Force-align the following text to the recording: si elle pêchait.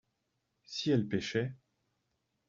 si 0.65 0.89
elle 0.89 1.07
pêchait. 1.07 1.53